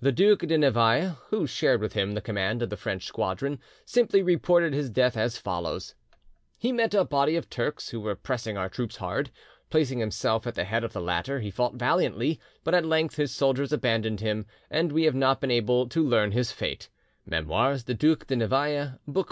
[0.00, 4.22] The Duc de Navailles, who shared with him the command of the French squadron, simply
[4.22, 5.96] reported his death as follows:
[6.56, 9.32] "He met a body of Turks who were pressing our troops hard:
[9.68, 13.32] placing himself at the head of the latter, he fought valiantly, but at length his
[13.34, 16.88] soldiers abandoned him, and we have not been able to learn his fate"
[17.28, 19.24] ('Memoires du Duc de Navailles', book iv.